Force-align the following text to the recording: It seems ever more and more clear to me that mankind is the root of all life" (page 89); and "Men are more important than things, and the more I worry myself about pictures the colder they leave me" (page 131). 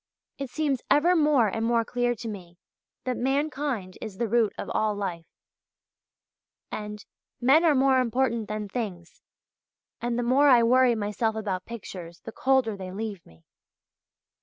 It 0.39 0.49
seems 0.49 0.81
ever 0.89 1.15
more 1.15 1.47
and 1.47 1.63
more 1.63 1.85
clear 1.85 2.15
to 2.15 2.27
me 2.27 2.57
that 3.03 3.15
mankind 3.17 3.99
is 4.01 4.17
the 4.17 4.27
root 4.27 4.51
of 4.57 4.67
all 4.73 4.95
life" 4.95 5.27
(page 6.71 6.79
89); 6.79 6.85
and 6.85 7.05
"Men 7.39 7.63
are 7.63 7.75
more 7.75 7.99
important 7.99 8.47
than 8.47 8.67
things, 8.67 9.21
and 10.01 10.17
the 10.17 10.23
more 10.23 10.47
I 10.49 10.63
worry 10.63 10.95
myself 10.95 11.35
about 11.35 11.65
pictures 11.67 12.21
the 12.21 12.31
colder 12.31 12.75
they 12.75 12.91
leave 12.91 13.23
me" 13.27 13.45
(page 13.45 13.45
131). 13.45 13.45